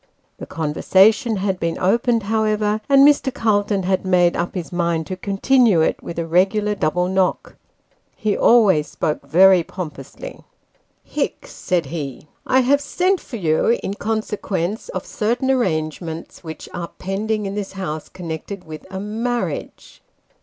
The 0.39 0.47
conversation 0.47 1.35
had 1.35 1.59
been 1.59 1.77
opened, 1.77 2.23
however, 2.23 2.81
and 2.89 3.07
Mr. 3.07 3.31
Calton 3.31 3.83
had 3.83 4.03
made 4.03 4.35
up 4.35 4.55
his 4.55 4.71
mind 4.71 5.05
to 5.05 5.15
continue 5.15 5.81
it 5.81 6.01
with 6.01 6.17
a 6.17 6.25
regular 6.25 6.73
double 6.73 7.07
knock. 7.07 7.55
He 8.15 8.35
always 8.35 8.87
spoke 8.87 9.21
very 9.27 9.61
pompously." 9.61 10.43
Hicks," 11.03 11.51
said 11.51 11.85
he," 11.85 12.27
I 12.47 12.61
have 12.61 12.81
sent 12.81 13.19
for 13.21 13.37
you, 13.37 13.77
in 13.83 13.93
consequence 13.93 14.89
of 14.89 15.05
certain 15.05 15.51
arrangements 15.51 16.43
which 16.43 16.67
are 16.73 16.87
pending 16.97 17.45
in 17.45 17.53
this 17.53 17.73
house, 17.73 18.09
connected 18.09 18.63
with 18.63 18.87
a 18.89 18.99
marriage." 18.99 20.01